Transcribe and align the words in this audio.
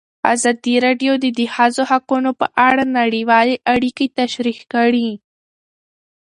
ازادي 0.33 0.75
راډیو 0.85 1.13
د 1.23 1.25
د 1.39 1.41
ښځو 1.53 1.83
حقونه 1.91 2.31
په 2.39 2.45
اړه 2.67 2.83
نړیوالې 2.99 3.55
اړیکې 3.73 4.05
تشریح 4.19 4.59
کړي. 4.73 5.09